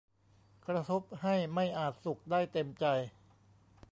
[0.67, 2.85] กระทบให้ไม่อาจสุขได้เต็มใจ